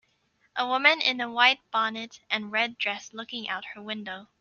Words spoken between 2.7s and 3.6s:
dress looking